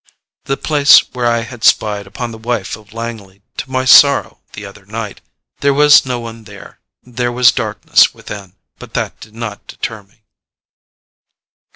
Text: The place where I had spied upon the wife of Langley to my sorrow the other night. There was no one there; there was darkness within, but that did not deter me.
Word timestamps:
The 0.45 0.57
place 0.57 0.97
where 1.13 1.27
I 1.27 1.41
had 1.41 1.63
spied 1.63 2.07
upon 2.07 2.31
the 2.31 2.39
wife 2.39 2.75
of 2.75 2.91
Langley 2.91 3.43
to 3.57 3.69
my 3.69 3.85
sorrow 3.85 4.39
the 4.53 4.65
other 4.65 4.83
night. 4.87 5.21
There 5.59 5.75
was 5.75 6.07
no 6.07 6.19
one 6.19 6.45
there; 6.45 6.79
there 7.03 7.31
was 7.31 7.51
darkness 7.51 8.11
within, 8.11 8.55
but 8.79 8.95
that 8.95 9.19
did 9.19 9.35
not 9.35 9.67
deter 9.67 10.01
me. 10.01 10.23